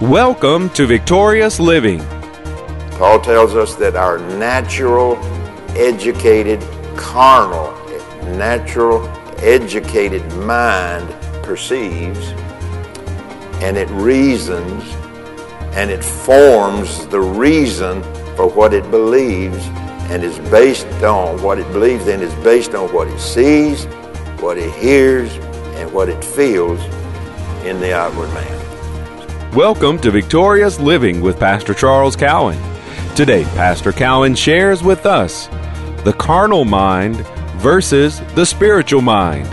Welcome 0.00 0.70
to 0.74 0.86
Victorious 0.86 1.58
Living. 1.58 1.98
Paul 2.92 3.18
tells 3.18 3.56
us 3.56 3.74
that 3.74 3.96
our 3.96 4.18
natural, 4.38 5.16
educated, 5.76 6.60
carnal, 6.96 7.72
natural, 8.36 9.08
educated 9.38 10.24
mind 10.34 11.10
perceives 11.42 12.28
and 13.60 13.76
it 13.76 13.88
reasons 13.90 14.84
and 15.74 15.90
it 15.90 16.04
forms 16.04 17.08
the 17.08 17.20
reason 17.20 18.00
for 18.36 18.48
what 18.48 18.72
it 18.72 18.88
believes 18.92 19.66
and 20.12 20.22
is 20.22 20.38
based 20.48 20.86
on 21.02 21.42
what 21.42 21.58
it 21.58 21.66
believes 21.72 22.06
and 22.06 22.22
is 22.22 22.34
based 22.44 22.76
on 22.76 22.88
what 22.94 23.08
it 23.08 23.18
sees, 23.18 23.86
what 24.38 24.58
it 24.58 24.72
hears, 24.74 25.32
and 25.74 25.92
what 25.92 26.08
it 26.08 26.22
feels 26.22 26.80
in 27.64 27.80
the 27.80 27.92
outward 27.92 28.32
man. 28.32 28.67
Welcome 29.54 29.98
to 30.00 30.10
Victorious 30.10 30.78
Living 30.78 31.22
with 31.22 31.40
Pastor 31.40 31.72
Charles 31.72 32.14
Cowan. 32.14 32.58
Today, 33.16 33.44
Pastor 33.44 33.92
Cowan 33.92 34.34
shares 34.34 34.82
with 34.82 35.06
us 35.06 35.46
the 36.04 36.14
carnal 36.18 36.66
mind 36.66 37.16
versus 37.56 38.20
the 38.34 38.44
spiritual 38.44 39.00
mind. 39.00 39.48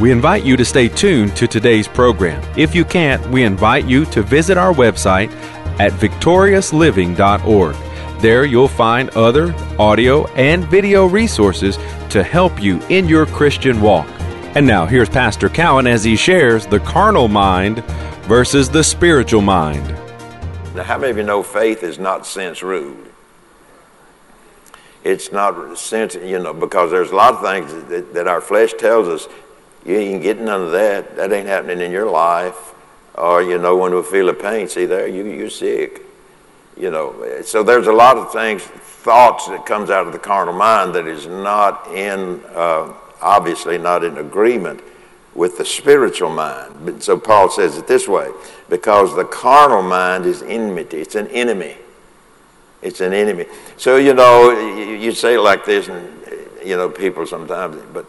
We 0.00 0.12
invite 0.12 0.44
you 0.44 0.56
to 0.56 0.64
stay 0.64 0.88
tuned 0.88 1.34
to 1.36 1.48
today's 1.48 1.88
program. 1.88 2.40
If 2.56 2.76
you 2.76 2.84
can't, 2.84 3.28
we 3.28 3.42
invite 3.42 3.86
you 3.86 4.04
to 4.06 4.22
visit 4.22 4.56
our 4.56 4.72
website 4.72 5.32
at 5.80 5.90
victoriousliving.org. 5.92 7.76
There 8.20 8.44
you'll 8.44 8.68
find 8.68 9.10
other 9.10 9.52
audio 9.80 10.28
and 10.34 10.64
video 10.66 11.06
resources 11.06 11.76
to 12.10 12.22
help 12.22 12.62
you 12.62 12.80
in 12.88 13.08
your 13.08 13.26
Christian 13.26 13.80
walk. 13.80 14.06
And 14.54 14.64
now 14.64 14.86
here's 14.86 15.08
Pastor 15.08 15.48
Cowan 15.48 15.88
as 15.88 16.04
he 16.04 16.14
shares 16.14 16.64
the 16.64 16.78
carnal 16.78 17.26
mind 17.26 17.82
versus 18.26 18.70
the 18.70 18.82
spiritual 18.82 19.42
mind. 19.42 19.86
Now, 20.74 20.82
how 20.82 20.98
many 20.98 21.10
of 21.10 21.16
you 21.18 21.22
know 21.22 21.42
faith 21.42 21.82
is 21.82 21.98
not 21.98 22.26
sense 22.26 22.62
ruled? 22.62 23.08
It's 25.04 25.30
not 25.30 25.78
sense, 25.78 26.14
you 26.14 26.38
know, 26.38 26.54
because 26.54 26.90
there's 26.90 27.10
a 27.10 27.16
lot 27.16 27.34
of 27.34 27.42
things 27.42 27.70
that, 27.90 28.14
that 28.14 28.26
our 28.26 28.40
flesh 28.40 28.72
tells 28.72 29.08
us 29.08 29.28
you 29.84 29.96
ain't 29.96 30.22
getting 30.22 30.46
none 30.46 30.62
of 30.62 30.72
that. 30.72 31.16
That 31.16 31.30
ain't 31.32 31.46
happening 31.46 31.80
in 31.82 31.92
your 31.92 32.10
life. 32.10 32.72
Or, 33.14 33.42
you 33.42 33.58
know, 33.58 33.76
when 33.76 33.94
we 33.94 34.02
feel 34.02 34.30
a 34.30 34.34
pain, 34.34 34.68
see 34.68 34.86
there, 34.86 35.06
you, 35.06 35.26
you're 35.26 35.50
sick. 35.50 36.00
You 36.76 36.90
know, 36.90 37.42
so 37.42 37.62
there's 37.62 37.86
a 37.86 37.92
lot 37.92 38.16
of 38.16 38.32
things, 38.32 38.62
thoughts 38.62 39.46
that 39.48 39.66
comes 39.66 39.90
out 39.90 40.06
of 40.06 40.12
the 40.12 40.18
carnal 40.18 40.54
mind 40.54 40.94
that 40.94 41.06
is 41.06 41.26
not 41.26 41.86
in, 41.88 42.42
uh, 42.54 42.92
obviously 43.20 43.76
not 43.76 44.02
in 44.02 44.16
agreement 44.16 44.80
with 45.34 45.58
the 45.58 45.64
spiritual 45.64 46.30
mind. 46.30 46.74
But, 46.84 47.02
so 47.02 47.18
Paul 47.18 47.50
says 47.50 47.76
it 47.76 47.86
this 47.86 48.06
way 48.08 48.30
because 48.68 49.14
the 49.16 49.24
carnal 49.24 49.82
mind 49.82 50.26
is 50.26 50.42
enmity, 50.42 50.98
it's 50.98 51.14
an 51.14 51.28
enemy. 51.28 51.76
It's 52.82 53.00
an 53.00 53.14
enemy. 53.14 53.46
So, 53.78 53.96
you 53.96 54.12
know, 54.12 54.50
you, 54.50 54.96
you 54.96 55.12
say 55.12 55.38
like 55.38 55.64
this, 55.64 55.88
and, 55.88 56.06
you 56.62 56.76
know, 56.76 56.90
people 56.90 57.26
sometimes, 57.26 57.82
but 57.94 58.04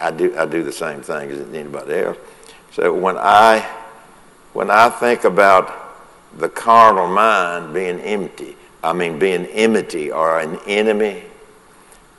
I 0.00 0.10
do, 0.10 0.34
I 0.34 0.46
do 0.46 0.62
the 0.62 0.72
same 0.72 1.02
thing 1.02 1.30
as 1.30 1.40
anybody 1.54 1.94
else. 1.94 2.16
So 2.72 2.94
when 2.94 3.18
I, 3.18 3.60
when 4.54 4.70
I 4.70 4.88
think 4.88 5.24
about 5.24 5.74
the 6.38 6.48
carnal 6.48 7.06
mind 7.06 7.74
being 7.74 8.00
empty, 8.00 8.56
I 8.82 8.94
mean 8.94 9.18
being 9.18 9.44
enmity 9.46 10.10
or 10.10 10.40
an 10.40 10.58
enemy, 10.66 11.24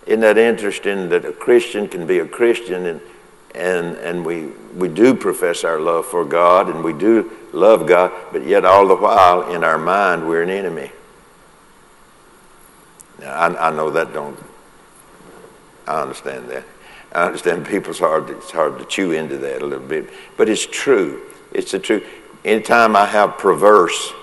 isn't 0.06 0.20
that 0.22 0.38
interesting 0.38 1.10
that 1.10 1.26
a 1.26 1.32
Christian 1.32 1.88
can 1.88 2.06
be 2.06 2.20
a 2.20 2.26
Christian 2.28 2.86
and 2.86 3.02
and, 3.55 3.97
and 3.97 4.25
we, 4.25 4.47
we 4.75 4.88
do 4.88 5.14
profess 5.14 5.64
our 5.64 5.80
love 5.80 6.05
for 6.05 6.23
God 6.23 6.69
and 6.69 6.83
we 6.83 6.94
do 6.94 7.31
love 7.52 7.88
God, 7.88 8.11
but 8.31 8.45
yet 8.45 8.66
all 8.66 8.88
the 8.88 8.95
while 8.95 9.52
in 9.53 9.64
our 9.64 9.78
mind 9.78 10.28
we're 10.28 10.44
an 10.44 10.50
enemy. 10.50 10.92
Now, 13.20 13.33
I, 13.33 13.70
I 13.70 13.72
know 13.72 13.89
that 13.89 14.14
don't, 14.14 14.38
I 15.87 16.02
understand 16.02 16.49
that. 16.49 16.64
I 17.11 17.26
understand 17.26 17.65
people's 17.65 17.99
hard, 17.99 18.30
it's 18.30 18.52
hard 18.52 18.77
to 18.80 18.86
chew 18.86 19.11
into 19.11 19.37
that 19.37 19.61
a 19.61 19.66
little 19.66 19.87
bit, 19.87 20.10
but 20.37 20.48
it's 20.48 20.66
true. 20.66 21.23
It's 21.52 21.71
the 21.71 21.80
truth. 21.80 22.05
Anytime 22.45 22.95
I 22.95 23.05
have 23.05 23.37
perverse 23.37 24.14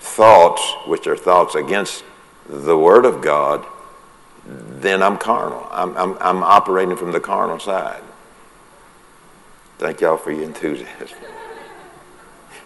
thoughts, 0.00 0.62
which 0.86 1.06
are 1.06 1.16
thoughts 1.16 1.54
against 1.54 2.04
the 2.48 2.76
Word 2.76 3.06
of 3.06 3.22
God, 3.22 3.64
then 4.44 5.02
I'm 5.02 5.16
carnal. 5.16 5.66
I'm, 5.70 5.96
I'm, 5.96 6.18
I'm 6.20 6.42
operating 6.42 6.96
from 6.96 7.12
the 7.12 7.20
carnal 7.20 7.58
side. 7.58 8.02
Thank 9.78 10.00
y'all 10.00 10.16
for 10.16 10.32
your 10.32 10.44
enthusiasm. 10.44 11.18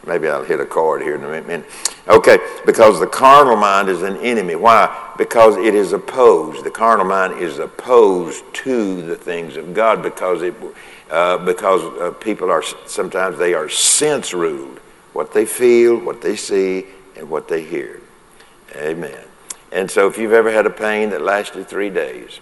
Maybe 0.06 0.28
I'll 0.28 0.44
hit 0.44 0.60
a 0.60 0.66
chord 0.66 1.02
here 1.02 1.16
in 1.16 1.24
a 1.24 1.42
minute. 1.42 1.66
Okay, 2.06 2.38
because 2.64 2.98
the 2.98 3.06
carnal 3.06 3.56
mind 3.56 3.88
is 3.88 4.02
an 4.02 4.16
enemy. 4.18 4.54
Why? 4.54 5.12
Because 5.18 5.56
it 5.56 5.74
is 5.74 5.92
opposed. 5.92 6.64
The 6.64 6.70
carnal 6.70 7.04
mind 7.04 7.42
is 7.42 7.58
opposed 7.58 8.42
to 8.54 9.02
the 9.02 9.16
things 9.16 9.56
of 9.56 9.74
God 9.74 10.02
because 10.02 10.42
it, 10.42 10.54
uh, 11.10 11.38
because 11.38 11.82
uh, 12.00 12.12
people 12.12 12.50
are 12.50 12.62
sometimes 12.86 13.38
they 13.38 13.52
are 13.52 13.68
sense 13.68 14.32
ruled. 14.32 14.78
What 15.12 15.34
they 15.34 15.44
feel, 15.44 15.98
what 15.98 16.22
they 16.22 16.36
see, 16.36 16.86
and 17.16 17.28
what 17.28 17.48
they 17.48 17.62
hear. 17.64 18.00
Amen. 18.76 19.24
And 19.72 19.90
so, 19.90 20.08
if 20.08 20.16
you've 20.16 20.32
ever 20.32 20.50
had 20.50 20.64
a 20.64 20.70
pain 20.70 21.10
that 21.10 21.20
lasted 21.20 21.68
three 21.68 21.90
days, 21.90 22.40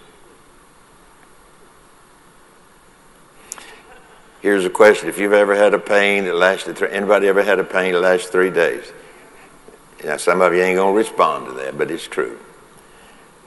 Here's 4.41 4.65
a 4.65 4.69
question. 4.69 5.09
If 5.09 5.17
you've 5.17 5.33
ever 5.33 5.55
had 5.55 5.73
a 5.73 5.79
pain 5.79 6.25
that 6.25 6.35
lasted 6.35 6.77
three, 6.77 6.89
anybody 6.91 7.27
ever 7.27 7.43
had 7.43 7.59
a 7.59 7.63
pain 7.63 7.93
that 7.93 8.01
lasted 8.01 8.31
three 8.31 8.51
days? 8.51 8.91
Now, 10.03 10.17
some 10.17 10.41
of 10.41 10.53
you 10.53 10.61
ain't 10.61 10.77
going 10.77 10.93
to 10.93 10.97
respond 10.97 11.47
to 11.47 11.53
that, 11.53 11.77
but 11.77 11.89
it's 11.89 12.07
true. 12.07 12.37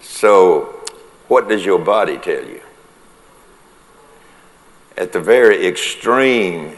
So, 0.01 0.85
what 1.29 1.49
does 1.49 1.65
your 1.65 1.79
body 1.79 2.19
tell 2.19 2.45
you? 2.45 2.61
At 4.97 5.13
the 5.13 5.21
very 5.21 5.67
extreme, 5.67 6.77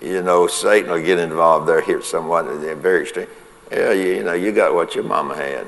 you 0.00 0.22
know, 0.22 0.46
Satan 0.46 0.90
will 0.90 1.02
get 1.02 1.18
involved 1.18 1.68
there 1.68 1.82
here 1.82 2.02
somewhat. 2.02 2.44
They're 2.60 2.74
very 2.74 3.02
extreme. 3.02 3.28
Yeah, 3.70 3.92
you, 3.92 4.14
you 4.14 4.24
know, 4.24 4.32
you 4.32 4.52
got 4.52 4.74
what 4.74 4.94
your 4.94 5.04
mama 5.04 5.36
had. 5.36 5.66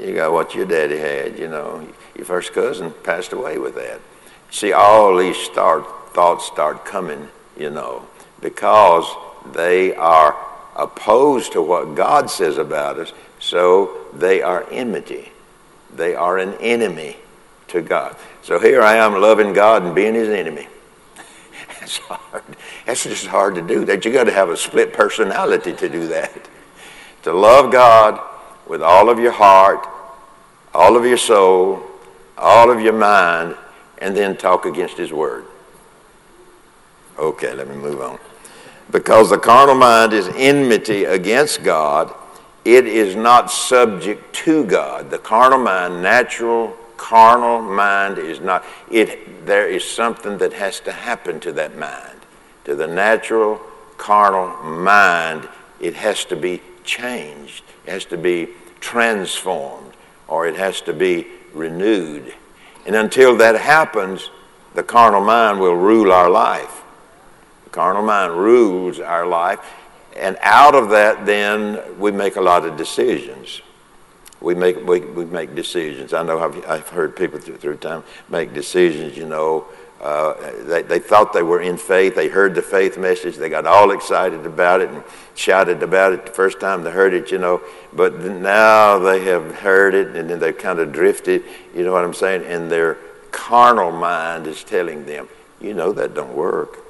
You 0.00 0.14
got 0.14 0.32
what 0.32 0.54
your 0.54 0.66
daddy 0.66 0.98
had, 0.98 1.38
you 1.38 1.48
know. 1.48 1.86
Your 2.16 2.24
first 2.24 2.52
cousin 2.52 2.92
passed 3.04 3.32
away 3.32 3.58
with 3.58 3.74
that. 3.76 4.00
See, 4.50 4.72
all 4.72 5.16
these 5.16 5.36
start 5.36 5.84
thoughts 6.18 6.46
start 6.46 6.84
coming, 6.84 7.28
you 7.56 7.70
know, 7.70 8.04
because 8.40 9.06
they 9.52 9.94
are 9.94 10.36
opposed 10.74 11.52
to 11.52 11.62
what 11.62 11.94
God 11.94 12.28
says 12.28 12.58
about 12.58 12.98
us, 12.98 13.12
so 13.38 14.04
they 14.12 14.42
are 14.42 14.66
enmity. 14.72 15.30
They 15.94 16.16
are 16.16 16.38
an 16.38 16.54
enemy 16.54 17.18
to 17.68 17.82
God. 17.82 18.16
So 18.42 18.58
here 18.58 18.82
I 18.82 18.96
am 18.96 19.20
loving 19.20 19.52
God 19.52 19.84
and 19.84 19.94
being 19.94 20.14
his 20.14 20.28
enemy. 20.28 20.66
That's 21.78 21.98
hard. 21.98 22.42
That's 22.84 23.04
just 23.04 23.26
hard 23.26 23.54
to 23.54 23.62
do. 23.62 23.84
That 23.84 24.04
you 24.04 24.12
got 24.12 24.24
to 24.24 24.32
have 24.32 24.48
a 24.48 24.56
split 24.56 24.92
personality 24.92 25.72
to 25.72 25.88
do 25.88 26.08
that. 26.08 26.48
To 27.22 27.32
love 27.32 27.70
God 27.70 28.20
with 28.66 28.82
all 28.82 29.08
of 29.08 29.20
your 29.20 29.30
heart, 29.30 29.86
all 30.74 30.96
of 30.96 31.04
your 31.04 31.16
soul, 31.16 31.80
all 32.36 32.72
of 32.72 32.80
your 32.80 32.92
mind, 32.92 33.54
and 33.98 34.16
then 34.16 34.36
talk 34.36 34.66
against 34.66 34.96
his 34.96 35.12
word. 35.12 35.44
Okay, 37.18 37.52
let 37.52 37.68
me 37.68 37.74
move 37.74 38.00
on. 38.00 38.18
Because 38.90 39.30
the 39.30 39.38
carnal 39.38 39.74
mind 39.74 40.12
is 40.12 40.28
enmity 40.34 41.04
against 41.04 41.64
God, 41.64 42.14
it 42.64 42.86
is 42.86 43.16
not 43.16 43.50
subject 43.50 44.32
to 44.36 44.64
God. 44.64 45.10
The 45.10 45.18
carnal 45.18 45.58
mind, 45.58 46.02
natural 46.02 46.76
carnal 46.96 47.62
mind 47.62 48.18
is 48.18 48.40
not 48.40 48.64
it 48.90 49.46
there 49.46 49.68
is 49.68 49.84
something 49.84 50.36
that 50.38 50.52
has 50.52 50.80
to 50.80 50.92
happen 50.92 51.40
to 51.40 51.52
that 51.52 51.76
mind. 51.76 52.20
To 52.64 52.74
the 52.74 52.86
natural 52.86 53.60
carnal 53.96 54.48
mind, 54.64 55.48
it 55.80 55.94
has 55.94 56.24
to 56.26 56.36
be 56.36 56.60
changed. 56.84 57.64
It 57.86 57.92
has 57.92 58.04
to 58.06 58.18
be 58.18 58.48
transformed 58.80 59.94
or 60.28 60.46
it 60.46 60.56
has 60.56 60.80
to 60.82 60.92
be 60.92 61.26
renewed. 61.54 62.34
And 62.86 62.94
until 62.94 63.36
that 63.38 63.56
happens, 63.56 64.30
the 64.74 64.82
carnal 64.82 65.24
mind 65.24 65.60
will 65.60 65.74
rule 65.74 66.12
our 66.12 66.30
life 66.30 66.84
carnal 67.78 68.02
mind 68.02 68.32
rules 68.32 68.98
our 68.98 69.24
life. 69.24 69.60
And 70.16 70.36
out 70.40 70.74
of 70.74 70.90
that, 70.90 71.24
then, 71.26 71.80
we 72.00 72.10
make 72.10 72.34
a 72.34 72.40
lot 72.40 72.64
of 72.64 72.76
decisions. 72.76 73.62
We 74.40 74.56
make, 74.56 74.84
we, 74.84 74.98
we 74.98 75.24
make 75.24 75.54
decisions. 75.54 76.12
I 76.12 76.24
know 76.24 76.40
I've, 76.40 76.66
I've 76.66 76.88
heard 76.88 77.14
people 77.14 77.38
through, 77.38 77.58
through 77.58 77.76
time 77.76 78.02
make 78.28 78.52
decisions, 78.52 79.16
you 79.16 79.26
know. 79.26 79.66
Uh, 80.00 80.34
they, 80.64 80.82
they 80.82 80.98
thought 80.98 81.32
they 81.32 81.44
were 81.44 81.60
in 81.60 81.76
faith. 81.76 82.16
They 82.16 82.26
heard 82.26 82.56
the 82.56 82.62
faith 82.62 82.98
message. 82.98 83.36
They 83.36 83.48
got 83.48 83.64
all 83.64 83.92
excited 83.92 84.44
about 84.44 84.80
it 84.80 84.90
and 84.90 85.04
shouted 85.36 85.80
about 85.84 86.12
it 86.12 86.26
the 86.26 86.32
first 86.32 86.58
time 86.58 86.82
they 86.82 86.90
heard 86.90 87.14
it, 87.14 87.30
you 87.30 87.38
know. 87.38 87.62
But 87.92 88.18
now 88.18 88.98
they 88.98 89.22
have 89.26 89.54
heard 89.54 89.94
it 89.94 90.16
and 90.16 90.28
then 90.28 90.40
they've 90.40 90.58
kind 90.58 90.80
of 90.80 90.90
drifted, 90.92 91.44
you 91.76 91.84
know 91.84 91.92
what 91.92 92.02
I'm 92.02 92.14
saying? 92.14 92.42
And 92.42 92.68
their 92.68 92.94
carnal 93.30 93.92
mind 93.92 94.48
is 94.48 94.64
telling 94.64 95.06
them, 95.06 95.28
you 95.60 95.74
know, 95.74 95.92
that 95.92 96.14
don't 96.14 96.34
work. 96.34 96.87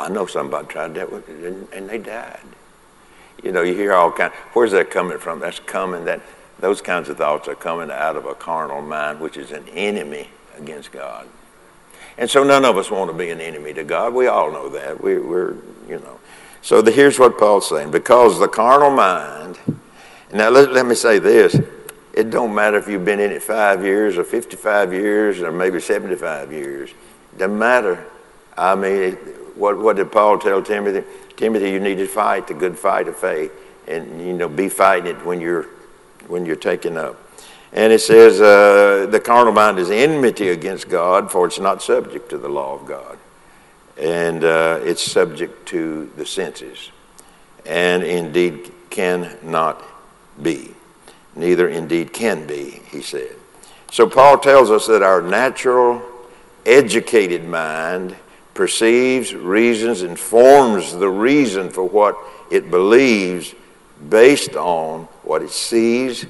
I 0.00 0.08
know 0.08 0.26
somebody 0.26 0.66
tried 0.68 0.94
that 0.94 1.10
and, 1.10 1.68
and 1.72 1.88
they 1.88 1.98
died. 1.98 2.40
You 3.42 3.52
know, 3.52 3.62
you 3.62 3.74
hear 3.74 3.94
all 3.94 4.12
kinds. 4.12 4.34
Where's 4.52 4.72
that 4.72 4.90
coming 4.90 5.18
from? 5.18 5.40
That's 5.40 5.60
coming 5.60 6.04
that 6.04 6.20
those 6.60 6.82
kinds 6.82 7.08
of 7.08 7.16
thoughts 7.16 7.48
are 7.48 7.54
coming 7.54 7.90
out 7.90 8.16
of 8.16 8.26
a 8.26 8.34
carnal 8.34 8.82
mind, 8.82 9.20
which 9.20 9.36
is 9.36 9.50
an 9.50 9.66
enemy 9.68 10.28
against 10.58 10.92
God. 10.92 11.26
And 12.18 12.28
so 12.28 12.44
none 12.44 12.64
of 12.64 12.76
us 12.76 12.90
want 12.90 13.10
to 13.10 13.16
be 13.16 13.30
an 13.30 13.40
enemy 13.40 13.72
to 13.74 13.84
God. 13.84 14.12
We 14.12 14.26
all 14.26 14.52
know 14.52 14.68
that. 14.68 15.02
We, 15.02 15.14
are 15.14 15.56
you 15.88 15.98
know. 15.98 16.20
So 16.62 16.82
the, 16.82 16.90
here's 16.90 17.18
what 17.18 17.38
Paul's 17.38 17.68
saying. 17.68 17.90
Because 17.90 18.38
the 18.38 18.48
carnal 18.48 18.90
mind, 18.90 19.58
now 20.32 20.50
let, 20.50 20.72
let 20.72 20.86
me 20.86 20.94
say 20.94 21.18
this. 21.18 21.58
It 22.12 22.30
don't 22.30 22.54
matter 22.54 22.76
if 22.76 22.88
you've 22.88 23.04
been 23.04 23.20
in 23.20 23.30
it 23.30 23.42
five 23.42 23.82
years 23.82 24.18
or 24.18 24.24
55 24.24 24.92
years 24.92 25.40
or 25.40 25.50
maybe 25.50 25.80
75 25.80 26.52
years. 26.52 26.90
It 26.90 27.38
doesn't 27.38 27.58
matter. 27.58 28.04
I 28.58 28.74
mean, 28.74 29.16
what, 29.56 29.78
what 29.78 29.96
did 29.96 30.12
Paul 30.12 30.38
tell 30.38 30.62
Timothy? 30.62 31.06
Timothy, 31.36 31.70
you 31.70 31.80
need 31.80 31.96
to 31.96 32.06
fight 32.06 32.46
the 32.46 32.54
good 32.54 32.78
fight 32.78 33.08
of 33.08 33.16
faith. 33.16 33.52
And, 33.88 34.20
you 34.20 34.32
know, 34.32 34.48
be 34.48 34.68
fighting 34.68 35.16
it 35.16 35.24
when 35.24 35.40
you're, 35.40 35.66
when 36.28 36.46
you're 36.46 36.56
taken 36.56 36.96
up. 36.96 37.18
And 37.72 37.92
it 37.92 38.00
says, 38.00 38.40
uh, 38.40 39.06
the 39.10 39.20
carnal 39.20 39.52
mind 39.52 39.78
is 39.78 39.90
enmity 39.90 40.48
against 40.48 40.88
God, 40.88 41.30
for 41.30 41.46
it's 41.46 41.58
not 41.58 41.82
subject 41.82 42.30
to 42.30 42.38
the 42.38 42.48
law 42.48 42.74
of 42.74 42.86
God. 42.86 43.18
And 43.96 44.44
uh, 44.44 44.80
it's 44.82 45.02
subject 45.02 45.66
to 45.68 46.10
the 46.16 46.26
senses. 46.26 46.90
And 47.64 48.02
indeed 48.02 48.72
cannot 48.90 49.82
be. 50.42 50.74
Neither 51.36 51.68
indeed 51.68 52.12
can 52.12 52.46
be, 52.46 52.80
he 52.90 53.02
said. 53.02 53.36
So 53.90 54.08
Paul 54.08 54.38
tells 54.38 54.70
us 54.70 54.86
that 54.86 55.02
our 55.02 55.22
natural, 55.22 56.02
educated 56.66 57.44
mind 57.44 58.16
perceives, 58.60 59.34
reasons, 59.34 60.02
and 60.02 60.18
forms 60.18 60.92
the 60.92 61.08
reason 61.08 61.70
for 61.70 61.82
what 61.82 62.14
it 62.50 62.70
believes 62.70 63.54
based 64.10 64.54
on 64.54 65.04
what 65.22 65.40
it 65.40 65.48
sees, 65.48 66.24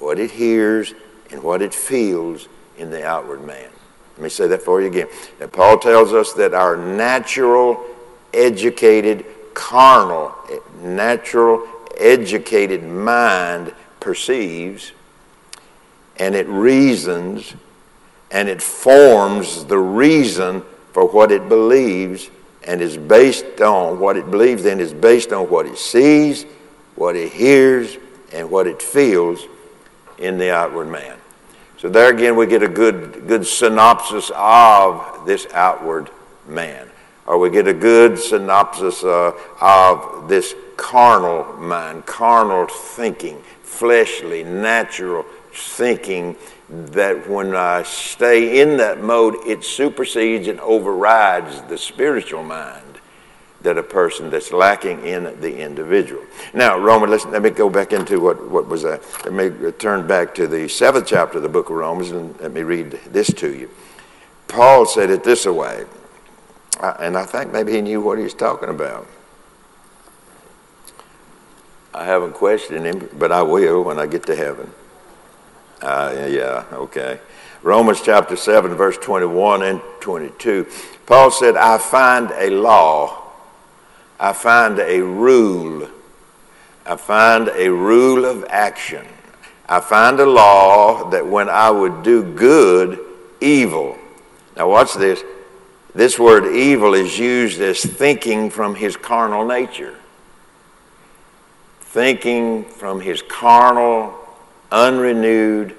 what 0.00 0.18
it 0.18 0.32
hears, 0.32 0.94
and 1.30 1.40
what 1.40 1.62
it 1.62 1.72
feels 1.72 2.48
in 2.76 2.90
the 2.90 3.06
outward 3.06 3.40
man. 3.46 3.70
Let 4.16 4.20
me 4.20 4.28
say 4.28 4.48
that 4.48 4.62
for 4.62 4.80
you 4.80 4.88
again. 4.88 5.06
Now, 5.38 5.46
Paul 5.46 5.78
tells 5.78 6.12
us 6.12 6.32
that 6.32 6.54
our 6.54 6.76
natural, 6.76 7.80
educated, 8.34 9.24
carnal, 9.54 10.34
natural, 10.82 11.68
educated 11.96 12.82
mind 12.82 13.72
perceives 14.00 14.90
and 16.16 16.34
it 16.34 16.48
reasons 16.48 17.54
and 18.32 18.48
it 18.48 18.60
forms 18.60 19.66
the 19.66 19.78
reason 19.78 20.64
for 20.96 21.04
what 21.04 21.30
it 21.30 21.46
believes 21.46 22.30
and 22.62 22.80
is 22.80 22.96
based 22.96 23.60
on 23.60 24.00
what 24.00 24.16
it 24.16 24.30
believes 24.30 24.62
then 24.62 24.80
is 24.80 24.94
based 24.94 25.30
on 25.30 25.46
what 25.50 25.66
it 25.66 25.76
sees, 25.76 26.44
what 26.94 27.14
it 27.14 27.30
hears, 27.30 27.98
and 28.32 28.50
what 28.50 28.66
it 28.66 28.80
feels 28.80 29.44
in 30.16 30.38
the 30.38 30.50
outward 30.50 30.88
man. 30.88 31.18
So 31.76 31.90
there 31.90 32.08
again, 32.08 32.34
we 32.34 32.46
get 32.46 32.62
a 32.62 32.68
good, 32.68 33.28
good 33.28 33.46
synopsis 33.46 34.30
of 34.34 35.26
this 35.26 35.46
outward 35.52 36.08
man. 36.48 36.88
Or 37.26 37.36
we 37.36 37.50
get 37.50 37.68
a 37.68 37.74
good 37.74 38.18
synopsis 38.18 39.04
uh, 39.04 39.32
of 39.60 40.30
this 40.30 40.54
carnal 40.78 41.44
mind, 41.58 42.06
carnal 42.06 42.68
thinking, 42.68 43.42
fleshly, 43.62 44.44
natural 44.44 45.26
thinking 45.56 46.36
that 46.68 47.28
when 47.28 47.54
I 47.54 47.82
stay 47.84 48.60
in 48.60 48.76
that 48.78 49.00
mode, 49.02 49.36
it 49.46 49.64
supersedes 49.64 50.48
and 50.48 50.60
overrides 50.60 51.62
the 51.62 51.78
spiritual 51.78 52.42
mind 52.42 52.82
that 53.62 53.78
a 53.78 53.82
person 53.82 54.30
that's 54.30 54.52
lacking 54.52 55.04
in 55.04 55.24
the 55.40 55.58
individual. 55.58 56.22
Now, 56.54 56.78
Roman, 56.78 57.10
listen, 57.10 57.32
let 57.32 57.42
me 57.42 57.50
go 57.50 57.68
back 57.68 57.92
into 57.92 58.20
what, 58.20 58.48
what 58.48 58.68
was 58.68 58.82
that. 58.82 59.02
Let 59.24 59.32
me 59.32 59.72
turn 59.72 60.06
back 60.06 60.34
to 60.36 60.46
the 60.46 60.68
seventh 60.68 61.06
chapter 61.06 61.38
of 61.38 61.42
the 61.42 61.48
book 61.48 61.70
of 61.70 61.76
Romans 61.76 62.10
and 62.10 62.38
let 62.40 62.52
me 62.52 62.62
read 62.62 62.92
this 63.10 63.32
to 63.34 63.52
you. 63.52 63.70
Paul 64.46 64.86
said 64.86 65.10
it 65.10 65.24
this 65.24 65.46
way, 65.46 65.84
and 66.80 67.16
I 67.16 67.24
think 67.24 67.52
maybe 67.52 67.72
he 67.72 67.80
knew 67.80 68.00
what 68.00 68.18
he 68.18 68.24
was 68.24 68.34
talking 68.34 68.68
about. 68.68 69.06
I 71.92 72.04
haven't 72.04 72.34
questioned 72.34 72.84
him, 72.84 73.08
but 73.18 73.32
I 73.32 73.42
will 73.42 73.82
when 73.82 73.98
I 73.98 74.06
get 74.06 74.26
to 74.26 74.36
heaven. 74.36 74.70
Uh, 75.80 76.26
yeah, 76.28 76.64
okay. 76.72 77.20
Romans 77.62 78.00
chapter 78.02 78.36
7, 78.36 78.74
verse 78.74 78.96
21 78.98 79.62
and 79.62 79.80
22. 80.00 80.66
Paul 81.06 81.30
said, 81.30 81.56
I 81.56 81.78
find 81.78 82.30
a 82.30 82.50
law 82.50 83.26
I 84.18 84.32
find 84.32 84.78
a 84.78 85.00
rule. 85.00 85.88
I 86.86 86.96
find 86.96 87.48
a 87.48 87.68
rule 87.68 88.24
of 88.24 88.44
action. 88.48 89.06
I 89.68 89.80
find 89.80 90.18
a 90.20 90.26
law 90.26 91.10
that 91.10 91.26
when 91.26 91.48
I 91.48 91.70
would 91.70 92.02
do 92.02 92.22
good, 92.22 92.98
evil. 93.40 93.98
Now, 94.56 94.70
watch 94.70 94.94
this. 94.94 95.22
This 95.94 96.18
word 96.18 96.54
evil 96.54 96.94
is 96.94 97.18
used 97.18 97.60
as 97.60 97.80
thinking 97.82 98.50
from 98.50 98.74
his 98.74 98.96
carnal 98.96 99.46
nature. 99.46 99.98
Thinking 101.80 102.64
from 102.64 103.00
his 103.00 103.22
carnal, 103.22 104.14
unrenewed, 104.70 105.74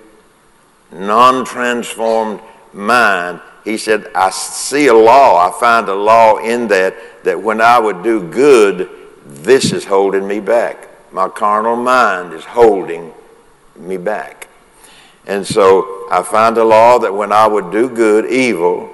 non 0.91 1.45
transformed 1.45 2.41
mind 2.73 3.41
he 3.67 3.77
said, 3.77 4.09
I 4.15 4.29
see 4.29 4.87
a 4.87 4.93
law. 4.93 5.45
I 5.45 5.51
find 5.59 5.89
a 5.89 5.93
law 5.93 6.37
in 6.37 6.69
that, 6.69 6.95
that 7.25 7.43
when 7.43 7.59
I 7.59 7.77
would 7.77 8.01
do 8.01 8.25
good, 8.25 8.89
this 9.25 9.73
is 9.73 9.83
holding 9.83 10.25
me 10.25 10.39
back. 10.39 10.87
My 11.11 11.27
carnal 11.27 11.75
mind 11.75 12.31
is 12.31 12.45
holding 12.45 13.13
me 13.75 13.97
back. 13.97 14.47
And 15.25 15.45
so 15.45 16.07
I 16.09 16.23
find 16.23 16.57
a 16.57 16.63
law 16.63 16.97
that 16.99 17.13
when 17.13 17.33
I 17.33 17.45
would 17.45 17.69
do 17.69 17.89
good, 17.89 18.31
evil, 18.31 18.89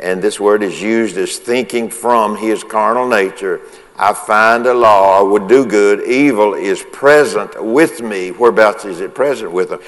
and 0.00 0.22
this 0.22 0.40
word 0.40 0.62
is 0.62 0.80
used 0.80 1.18
as 1.18 1.36
thinking 1.36 1.90
from 1.90 2.38
his 2.38 2.64
carnal 2.64 3.06
nature, 3.06 3.60
I 3.98 4.12
find 4.12 4.66
a 4.66 4.74
law, 4.74 5.20
I 5.20 5.22
would 5.22 5.48
do 5.48 5.64
good, 5.64 6.06
evil 6.06 6.54
is 6.54 6.82
present 6.92 7.62
with 7.64 8.02
me. 8.02 8.30
Whereabouts 8.30 8.84
is 8.84 9.00
it 9.00 9.14
present 9.14 9.52
with 9.52 9.70
them? 9.70 9.80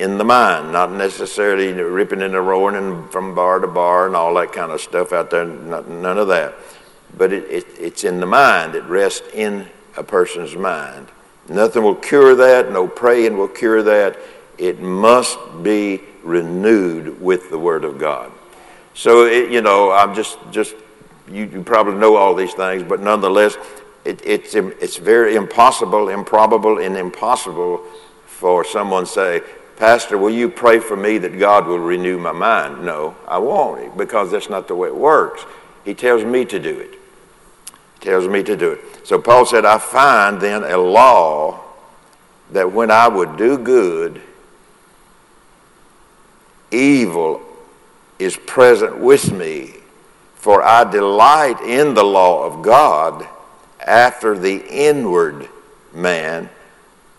in 0.00 0.16
the 0.16 0.24
mind, 0.24 0.72
not 0.72 0.90
necessarily 0.90 1.74
ripping 1.74 2.22
and 2.22 2.32
roaring 2.32 2.74
and 2.74 3.12
from 3.12 3.34
bar 3.34 3.58
to 3.58 3.66
bar 3.66 4.06
and 4.06 4.16
all 4.16 4.32
that 4.34 4.50
kind 4.50 4.72
of 4.72 4.80
stuff 4.80 5.12
out 5.12 5.30
there, 5.30 5.44
none 5.44 6.16
of 6.16 6.26
that. 6.28 6.54
But 7.18 7.34
it, 7.34 7.44
it, 7.50 7.66
it's 7.78 8.02
in 8.02 8.18
the 8.18 8.26
mind, 8.26 8.74
it 8.74 8.84
rests 8.84 9.28
in 9.34 9.68
a 9.98 10.02
person's 10.02 10.56
mind. 10.56 11.08
Nothing 11.50 11.82
will 11.82 11.96
cure 11.96 12.34
that, 12.34 12.72
no 12.72 12.88
praying 12.88 13.36
will 13.36 13.48
cure 13.48 13.82
that. 13.82 14.16
It 14.56 14.80
must 14.80 15.38
be 15.62 16.00
renewed 16.22 17.20
with 17.20 17.50
the 17.50 17.58
Word 17.58 17.84
of 17.84 17.98
God. 17.98 18.32
So, 18.94 19.26
it, 19.26 19.50
you 19.50 19.60
know, 19.60 19.90
I'm 19.90 20.14
just, 20.14 20.38
just 20.50 20.74
you, 21.30 21.44
you 21.46 21.62
probably 21.62 21.94
know 21.94 22.16
all 22.16 22.34
these 22.34 22.54
things, 22.54 22.82
but 22.82 23.00
nonetheless, 23.00 23.56
it, 24.04 24.20
it's, 24.24 24.54
it's 24.54 24.96
very 24.96 25.36
impossible, 25.36 26.08
improbable, 26.08 26.78
and 26.78 26.96
impossible 26.96 27.84
for 28.26 28.64
someone 28.64 29.04
to 29.04 29.10
say, 29.10 29.42
Pastor, 29.76 30.18
will 30.18 30.30
you 30.30 30.48
pray 30.48 30.78
for 30.78 30.96
me 30.96 31.18
that 31.18 31.38
God 31.38 31.66
will 31.66 31.78
renew 31.78 32.18
my 32.18 32.32
mind? 32.32 32.84
No, 32.84 33.16
I 33.26 33.38
won't, 33.38 33.96
because 33.96 34.30
that's 34.30 34.50
not 34.50 34.68
the 34.68 34.74
way 34.74 34.88
it 34.88 34.96
works. 34.96 35.44
He 35.84 35.94
tells 35.94 36.24
me 36.24 36.44
to 36.46 36.58
do 36.58 36.78
it. 36.78 36.98
He 37.94 38.00
tells 38.00 38.28
me 38.28 38.42
to 38.42 38.56
do 38.56 38.72
it. 38.72 39.06
So 39.06 39.18
Paul 39.18 39.46
said, 39.46 39.64
I 39.64 39.78
find 39.78 40.40
then 40.40 40.64
a 40.64 40.76
law 40.76 41.60
that 42.52 42.72
when 42.72 42.90
I 42.90 43.08
would 43.08 43.36
do 43.36 43.56
good, 43.56 44.20
evil 46.70 47.40
is 48.18 48.36
present 48.36 48.98
with 48.98 49.32
me, 49.32 49.79
for 50.40 50.62
I 50.62 50.90
delight 50.90 51.60
in 51.60 51.92
the 51.92 52.02
law 52.02 52.44
of 52.44 52.62
God 52.62 53.28
after 53.78 54.38
the 54.38 54.66
inward 54.68 55.50
man 55.92 56.48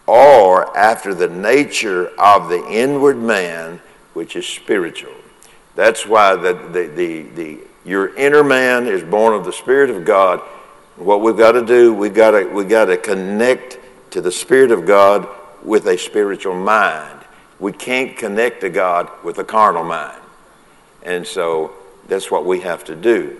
or 0.07 0.75
after 0.75 1.13
the 1.13 1.29
nature 1.29 2.07
of 2.19 2.49
the 2.49 2.65
inward 2.67 3.17
man, 3.17 3.79
which 4.15 4.35
is 4.35 4.47
spiritual. 4.47 5.13
That's 5.75 6.07
why 6.07 6.35
the, 6.35 6.53
the, 6.53 6.87
the, 6.87 7.21
the, 7.21 7.59
your 7.85 8.15
inner 8.15 8.43
man 8.43 8.87
is 8.87 9.03
born 9.03 9.35
of 9.35 9.45
the 9.45 9.53
Spirit 9.53 9.91
of 9.91 10.03
God. 10.03 10.39
What 10.95 11.21
we've 11.21 11.37
got 11.37 11.51
to 11.51 11.63
do, 11.63 11.93
we've 11.93 12.15
got 12.15 12.31
to, 12.31 12.45
we've 12.45 12.67
got 12.67 12.85
to 12.85 12.97
connect 12.97 13.77
to 14.11 14.21
the 14.21 14.31
Spirit 14.31 14.71
of 14.71 14.87
God 14.87 15.27
with 15.63 15.85
a 15.85 15.95
spiritual 15.95 16.55
mind. 16.55 17.19
We 17.59 17.71
can't 17.71 18.17
connect 18.17 18.61
to 18.61 18.69
God 18.71 19.11
with 19.23 19.37
a 19.37 19.43
carnal 19.43 19.83
mind. 19.83 20.17
And 21.03 21.25
so 21.25 21.75
that's 22.11 22.29
what 22.29 22.45
we 22.45 22.59
have 22.59 22.83
to 22.83 22.95
do. 22.95 23.39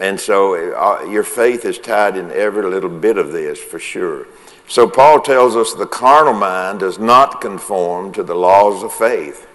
And 0.00 0.18
so 0.18 0.54
uh, 0.74 1.04
your 1.04 1.22
faith 1.22 1.64
is 1.64 1.78
tied 1.78 2.16
in 2.16 2.32
every 2.32 2.64
little 2.64 2.90
bit 2.90 3.16
of 3.16 3.32
this 3.32 3.60
for 3.60 3.78
sure. 3.78 4.26
So 4.66 4.88
Paul 4.88 5.20
tells 5.20 5.54
us 5.56 5.72
the 5.72 5.86
carnal 5.86 6.34
mind 6.34 6.80
does 6.80 6.98
not 6.98 7.40
conform 7.40 8.12
to 8.14 8.24
the 8.24 8.34
laws 8.34 8.82
of 8.82 8.92
faith. 8.92 9.46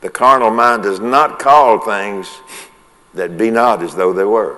The 0.00 0.08
carnal 0.08 0.50
mind 0.50 0.82
does 0.84 1.00
not 1.00 1.38
call 1.38 1.78
things 1.78 2.40
that 3.12 3.36
be 3.36 3.50
not 3.50 3.82
as 3.82 3.94
though 3.94 4.14
they 4.14 4.24
were. 4.24 4.56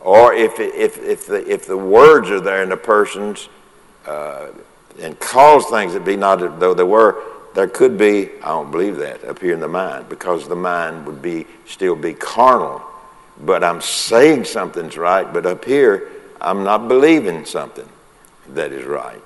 or 0.00 0.34
if, 0.34 0.60
if, 0.60 0.98
if, 0.98 1.26
the, 1.26 1.50
if 1.50 1.66
the 1.66 1.76
words 1.76 2.30
are 2.30 2.40
there 2.40 2.62
in 2.62 2.68
the 2.68 2.76
person's 2.76 3.48
uh, 4.06 4.48
and 5.00 5.18
cause 5.18 5.66
things 5.66 5.94
that 5.94 6.04
be 6.04 6.14
not 6.16 6.42
as 6.42 6.60
though 6.60 6.74
they 6.74 6.84
were, 6.84 7.20
there 7.54 7.68
could 7.68 7.96
be, 7.96 8.30
I 8.42 8.48
don't 8.48 8.70
believe 8.70 8.96
that, 8.96 9.24
up 9.24 9.38
here 9.38 9.54
in 9.54 9.60
the 9.60 9.68
mind, 9.68 10.08
because 10.08 10.48
the 10.48 10.56
mind 10.56 11.06
would 11.06 11.22
be 11.22 11.46
still 11.66 11.94
be 11.94 12.12
carnal. 12.12 12.82
But 13.40 13.64
I'm 13.64 13.80
saying 13.80 14.44
something's 14.44 14.96
right, 14.96 15.32
but 15.32 15.46
up 15.46 15.64
here, 15.64 16.10
I'm 16.40 16.64
not 16.64 16.88
believing 16.88 17.44
something 17.44 17.88
that 18.48 18.72
is 18.72 18.84
right. 18.84 19.22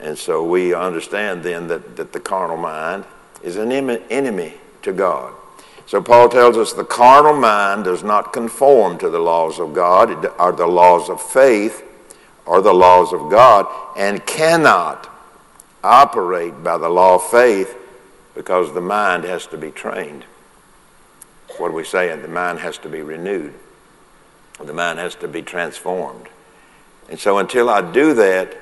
And 0.00 0.18
so 0.18 0.44
we 0.44 0.74
understand 0.74 1.42
then 1.42 1.68
that, 1.68 1.96
that 1.96 2.12
the 2.12 2.20
carnal 2.20 2.56
mind 2.56 3.04
is 3.42 3.56
an 3.56 3.72
enemy 3.72 4.54
to 4.82 4.92
God. 4.92 5.32
So 5.86 6.02
Paul 6.02 6.28
tells 6.28 6.56
us 6.56 6.72
the 6.72 6.84
carnal 6.84 7.36
mind 7.36 7.84
does 7.84 8.02
not 8.02 8.32
conform 8.32 8.98
to 8.98 9.10
the 9.10 9.18
laws 9.18 9.60
of 9.60 9.74
God 9.74 10.26
or 10.38 10.52
the 10.52 10.66
laws 10.66 11.08
of 11.08 11.22
faith 11.22 11.84
or 12.46 12.62
the 12.62 12.72
laws 12.72 13.12
of 13.12 13.30
God 13.30 13.66
and 13.96 14.24
cannot 14.26 15.10
operate 15.84 16.62
by 16.62 16.78
the 16.78 16.88
law 16.88 17.16
of 17.16 17.30
faith 17.30 17.76
because 18.34 18.72
the 18.72 18.80
mind 18.80 19.24
has 19.24 19.46
to 19.48 19.58
be 19.58 19.70
trained. 19.70 20.24
What 21.58 21.70
are 21.70 21.74
we 21.74 21.84
saying? 21.84 22.22
The 22.22 22.28
mind 22.28 22.58
has 22.60 22.78
to 22.78 22.88
be 22.88 23.02
renewed. 23.02 23.54
The 24.62 24.72
mind 24.72 24.98
has 24.98 25.14
to 25.16 25.28
be 25.28 25.42
transformed. 25.42 26.28
And 27.08 27.18
so 27.18 27.38
until 27.38 27.68
I 27.68 27.92
do 27.92 28.14
that, 28.14 28.56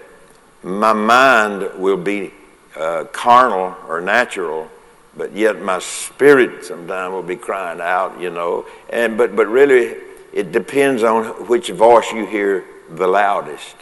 my 0.62 0.92
mind 0.92 1.70
will 1.78 1.96
be 1.96 2.32
uh, 2.76 3.04
carnal 3.12 3.76
or 3.88 4.00
natural 4.00 4.70
but 5.16 5.32
yet 5.34 5.60
my 5.60 5.78
spirit 5.78 6.64
sometimes 6.64 7.12
will 7.12 7.22
be 7.22 7.36
crying 7.36 7.80
out, 7.80 8.18
you 8.20 8.30
know. 8.30 8.66
And 8.90 9.18
but 9.18 9.36
but 9.36 9.46
really, 9.46 9.96
it 10.32 10.52
depends 10.52 11.02
on 11.02 11.46
which 11.48 11.68
voice 11.68 12.10
you 12.12 12.26
hear 12.26 12.64
the 12.90 13.06
loudest. 13.06 13.76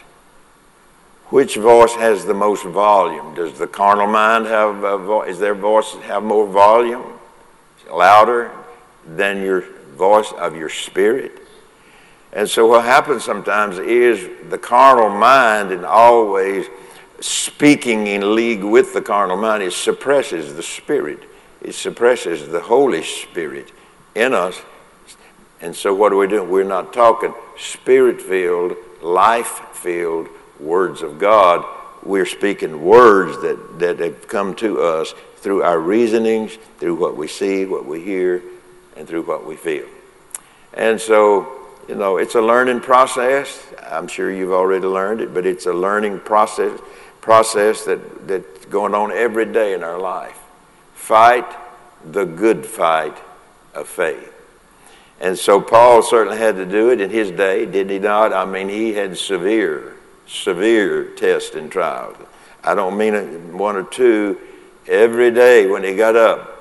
Which 1.30 1.54
voice 1.54 1.94
has 1.94 2.24
the 2.24 2.34
most 2.34 2.64
volume? 2.64 3.34
Does 3.34 3.56
the 3.56 3.68
carnal 3.68 4.08
mind 4.08 4.46
have 4.46 4.82
a 4.82 5.20
is 5.20 5.38
their 5.38 5.54
voice 5.54 5.94
have 6.02 6.24
more 6.24 6.46
volume, 6.46 7.04
louder 7.88 8.50
than 9.06 9.40
your 9.40 9.62
voice 9.96 10.32
of 10.32 10.56
your 10.56 10.68
spirit? 10.68 11.40
And 12.32 12.48
so 12.48 12.66
what 12.66 12.84
happens 12.84 13.24
sometimes 13.24 13.78
is 13.78 14.28
the 14.50 14.58
carnal 14.58 15.08
mind 15.08 15.70
and 15.70 15.84
always 15.84 16.66
speaking 17.20 18.08
in 18.08 18.34
league 18.34 18.64
with 18.64 18.92
the 18.92 19.02
carnal 19.02 19.36
mind, 19.36 19.62
it 19.62 19.72
suppresses 19.72 20.54
the 20.54 20.62
spirit. 20.62 21.22
It 21.62 21.74
suppresses 21.74 22.48
the 22.48 22.60
Holy 22.60 23.04
Spirit 23.04 23.70
in 24.16 24.34
us. 24.34 24.60
And 25.60 25.76
so, 25.76 25.92
what 25.94 26.12
are 26.12 26.16
we 26.16 26.26
doing? 26.26 26.50
We're 26.50 26.64
not 26.64 26.92
talking 26.92 27.34
spirit 27.58 28.20
filled, 28.20 28.76
life 29.02 29.60
filled 29.74 30.28
words 30.60 31.02
of 31.02 31.18
God. 31.18 31.64
We're 32.02 32.26
speaking 32.26 32.84
words 32.84 33.40
that, 33.42 33.78
that 33.78 33.98
have 34.00 34.28
come 34.28 34.54
to 34.56 34.80
us 34.80 35.14
through 35.36 35.62
our 35.62 35.78
reasonings, 35.78 36.56
through 36.78 36.94
what 36.94 37.16
we 37.16 37.28
see, 37.28 37.64
what 37.64 37.86
we 37.86 38.02
hear, 38.02 38.42
and 38.96 39.08
through 39.08 39.22
what 39.22 39.46
we 39.46 39.56
feel. 39.56 39.86
And 40.74 41.00
so, 41.00 41.52
you 41.88 41.94
know, 41.94 42.18
it's 42.18 42.34
a 42.34 42.40
learning 42.40 42.80
process. 42.80 43.66
I'm 43.82 44.06
sure 44.06 44.30
you've 44.30 44.52
already 44.52 44.86
learned 44.86 45.20
it, 45.20 45.34
but 45.34 45.46
it's 45.46 45.66
a 45.66 45.72
learning 45.72 46.20
process 46.20 46.78
process 47.20 47.84
that, 47.84 48.26
that's 48.26 48.66
going 48.66 48.94
on 48.94 49.12
every 49.12 49.46
day 49.46 49.74
in 49.74 49.82
our 49.82 49.98
life. 49.98 50.38
Fight 50.94 51.46
the 52.04 52.24
good 52.24 52.64
fight 52.64 53.16
of 53.74 53.88
faith. 53.88 54.32
And 55.20 55.38
so 55.38 55.60
Paul 55.60 56.02
certainly 56.02 56.38
had 56.38 56.56
to 56.56 56.64
do 56.64 56.90
it 56.90 57.00
in 57.00 57.10
his 57.10 57.30
day, 57.30 57.66
did 57.66 57.90
he 57.90 57.98
not? 57.98 58.32
I 58.32 58.46
mean, 58.46 58.68
he 58.68 58.94
had 58.94 59.18
severe, 59.18 59.96
severe 60.30 61.04
tests 61.16 61.54
and 61.54 61.70
trials. 61.70 62.16
I 62.62 62.74
don't 62.74 62.96
mean 62.96 63.58
one 63.58 63.76
or 63.76 63.82
two. 63.82 64.38
Every 64.86 65.30
day 65.30 65.66
when 65.66 65.82
he 65.82 65.94
got 65.94 66.16
up, 66.16 66.56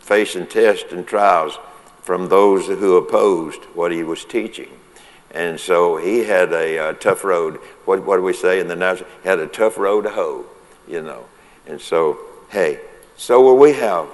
facing 0.00 0.46
tests 0.46 0.92
and 0.92 1.06
trials 1.06 1.58
from 2.02 2.28
those 2.28 2.66
who 2.66 2.96
opposed 2.96 3.62
what 3.74 3.92
he 3.92 4.02
was 4.02 4.24
teaching. 4.24 4.68
And 5.30 5.58
so 5.58 5.96
he 5.96 6.20
had 6.20 6.52
a, 6.52 6.76
a 6.76 6.90
uh, 6.90 6.92
tough 6.94 7.24
road. 7.24 7.56
What, 7.84 8.04
what 8.04 8.16
do 8.16 8.22
we 8.22 8.32
say 8.32 8.60
in 8.60 8.68
the? 8.68 9.04
He 9.22 9.28
had 9.28 9.38
a 9.38 9.46
tough 9.46 9.78
road 9.78 10.02
to 10.02 10.10
hoe, 10.10 10.44
you 10.86 11.02
know. 11.02 11.24
And 11.66 11.80
so, 11.80 12.18
hey, 12.50 12.80
so 13.16 13.40
will 13.40 13.56
we 13.56 13.72
have 13.72 14.06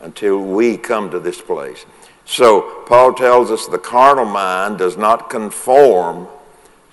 until 0.00 0.38
we 0.38 0.76
come 0.76 1.10
to 1.10 1.20
this 1.20 1.40
place. 1.40 1.86
So, 2.24 2.84
Paul 2.86 3.14
tells 3.14 3.50
us 3.50 3.66
the 3.66 3.78
carnal 3.78 4.24
mind 4.24 4.78
does 4.78 4.96
not 4.96 5.30
conform 5.30 6.28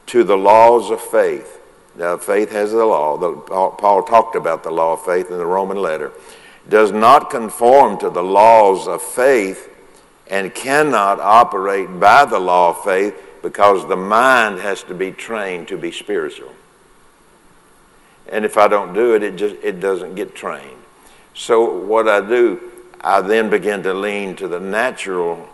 to 0.08 0.24
the 0.24 0.38
laws 0.38 0.90
of 0.90 1.02
faith. 1.02 1.60
Now, 1.96 2.18
faith 2.18 2.52
has 2.52 2.72
the 2.72 2.86
law. 2.86 3.18
Paul 3.72 4.04
talked 4.04 4.36
about 4.36 4.64
the 4.64 4.72
law 4.72 4.94
of 4.94 5.04
faith 5.04 5.32
in 5.32 5.38
the 5.38 5.46
Roman 5.46 5.78
letter. 5.78 6.12
Does 6.70 6.92
not 6.92 7.30
conform 7.30 7.98
to 8.00 8.10
the 8.10 8.24
laws 8.24 8.88
of 8.88 9.02
faith 9.02 9.70
and 10.30 10.54
cannot 10.54 11.20
operate 11.20 12.00
by 12.00 12.26
the 12.26 12.40
law 12.40 12.70
of 12.70 12.84
faith 12.84 13.16
because 13.42 13.88
the 13.88 13.96
mind 13.96 14.60
has 14.60 14.84
to 14.84 14.94
be 14.94 15.12
trained 15.12 15.68
to 15.70 15.78
be 15.78 15.92
spiritual. 15.92 16.52
And 18.30 18.44
if 18.44 18.58
I 18.58 18.68
don't 18.68 18.94
do 18.94 19.16
it, 19.16 19.24
it 19.24 19.38
just 19.38 19.56
it 19.64 19.80
doesn't 19.80 20.16
get 20.16 20.36
trained. 20.36 20.84
So 21.34 21.80
what 21.86 22.08
I 22.08 22.20
do, 22.20 22.60
I 23.00 23.22
then 23.22 23.50
begin 23.50 23.84
to 23.84 23.94
lean 23.94 24.36
to 24.38 24.48
the 24.48 24.60
natural 24.60 25.48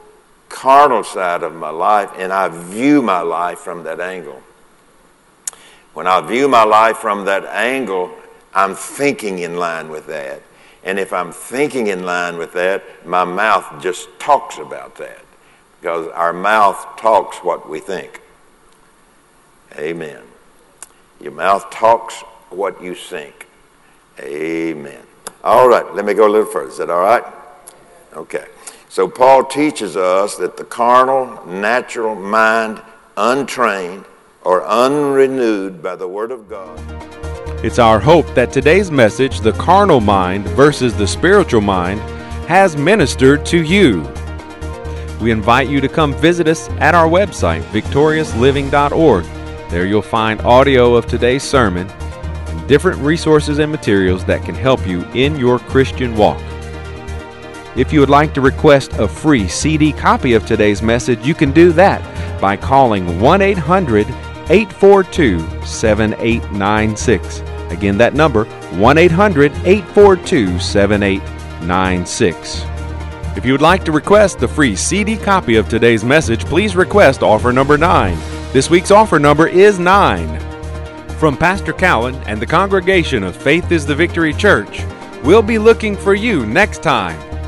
carnal 0.53 1.03
side 1.03 1.41
of 1.41 1.55
my 1.55 1.72
life 1.72 2.12
and 2.15 2.31
I 2.31 2.48
view 2.48 3.01
my 3.01 3.22
life 3.22 3.57
from 3.57 3.83
that 3.83 4.00
angle. 4.00 4.41
When 5.93 6.05
I 6.05 6.22
view 6.22 6.48
my 6.48 6.63
life 6.63 6.98
from 6.98 7.25
that 7.25 7.43
angle, 7.45 8.12
I'm 8.53 8.75
thinking 8.75 9.39
in 9.39 9.57
line 9.57 9.89
with 9.89 10.05
that. 10.07 10.43
And 10.83 11.00
if 11.00 11.12
I'm 11.12 11.31
thinking 11.31 11.88
in 11.88 12.03
line 12.05 12.38
with 12.38 12.53
that, 12.53 12.83
my 13.05 13.24
mouth 13.24 13.81
just 13.81 14.07
talks 14.19 14.60
about 14.60 14.95
that. 14.98 15.25
Because 15.81 16.07
our 16.10 16.33
mouth 16.33 16.98
talks 16.98 17.38
what 17.38 17.67
we 17.67 17.79
think. 17.79 18.22
Amen. 19.75 20.22
Your 21.19 21.31
mouth 21.31 21.69
talks 21.72 22.22
what 22.50 22.81
you 22.81 22.93
think. 22.93 23.48
Amen. 24.19 25.01
All 25.43 25.67
right, 25.67 25.93
let 25.95 26.05
me 26.05 26.13
go 26.13 26.27
a 26.27 26.29
little 26.29 26.45
further. 26.45 26.69
Is 26.69 26.77
that 26.77 26.91
all 26.91 27.01
right? 27.01 27.24
Okay. 28.13 28.45
So 28.93 29.07
Paul 29.07 29.45
teaches 29.45 29.97
us 29.97 30.35
that 30.35 30.55
the 30.55 30.63
carnal, 30.63 31.43
natural 31.47 32.13
mind, 32.13 32.79
untrained, 33.17 34.05
or 34.43 34.63
unrenewed 34.63 35.81
by 35.81 35.95
the 35.95 36.07
Word 36.07 36.29
of 36.29 36.47
God 36.47 36.79
it's 37.63 37.79
our 37.79 38.00
hope 38.00 38.27
that 38.35 38.51
today's 38.51 38.91
message, 38.91 39.39
The 39.39 39.53
Carnal 39.53 40.01
Mind 40.01 40.45
versus 40.50 40.93
the 40.93 41.07
Spiritual 41.07 41.62
Mind, 41.62 42.01
has 42.45 42.75
ministered 42.75 43.45
to 43.47 43.63
you. 43.63 44.01
We 45.21 45.31
invite 45.31 45.69
you 45.69 45.79
to 45.79 45.88
come 45.88 46.13
visit 46.13 46.50
us 46.50 46.67
at 46.81 46.93
our 46.93 47.07
website, 47.07 47.63
victoriousliving.org. 47.71 49.23
There 49.69 49.85
you'll 49.85 50.01
find 50.01 50.41
audio 50.41 50.93
of 50.93 51.07
today's 51.07 51.41
sermon 51.41 51.88
and 51.89 52.67
different 52.67 53.00
resources 53.00 53.59
and 53.59 53.71
materials 53.71 54.25
that 54.25 54.43
can 54.43 54.55
help 54.55 54.85
you 54.85 55.05
in 55.13 55.38
your 55.38 55.57
Christian 55.57 56.17
walk. 56.17 56.41
If 57.75 57.92
you 57.92 58.01
would 58.01 58.10
like 58.10 58.36
to 58.36 58.42
request 58.42 58.94
a 58.94 59.08
free 59.08 59.48
CD 59.48 59.92
copy 59.92 60.34
of 60.34 60.46
today's 60.46 60.84
message, 60.84 61.25
you 61.25 61.34
can 61.34 61.51
do 61.51 61.72
that 61.72 62.03
by 62.39 62.56
calling 62.56 63.20
1 63.20 63.42
800 63.42 64.06
842 64.50 65.39
7896. 65.65 67.39
Again, 67.72 67.98
that 67.98 68.13
number 68.13 68.46
1 68.46 68.98
800 69.00 69.51
842 69.65 70.60
7896. 70.60 72.63
If 73.36 73.44
you 73.44 73.53
would 73.53 73.62
like 73.62 73.84
to 73.86 73.92
request 73.92 74.38
the 74.38 74.48
free 74.48 74.75
CD 74.75 75.18
copy 75.18 75.56
of 75.56 75.68
today's 75.68 76.03
message, 76.03 76.46
please 76.46 76.75
request 76.75 77.24
offer 77.24 77.51
number 77.51 77.80
9. 77.80 78.15
This 78.53 78.70
week's 78.70 78.92
offer 78.92 79.18
number 79.18 79.48
is 79.48 79.80
9. 79.80 80.39
From 81.18 81.36
Pastor 81.36 81.74
Cowan 81.74 82.13
and 82.27 82.39
the 82.39 82.46
congregation 82.46 83.24
of 83.24 83.36
Faith 83.36 83.72
is 83.72 83.88
the 83.88 83.96
Victory 83.96 84.34
Church, 84.34 84.84
we'll 85.24 85.42
be 85.42 85.58
looking 85.58 85.98
for 85.98 86.13
you 86.13 86.46
next 86.46 86.84
time 86.84 87.32